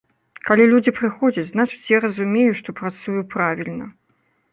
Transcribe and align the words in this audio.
Калі 0.47 0.63
людзі 0.69 0.93
прыходзяць, 0.99 1.43
значыць 1.51 1.91
я 1.95 1.99
разумею, 2.05 2.47
што 2.61 2.75
працую 2.79 3.21
правільна. 3.35 3.91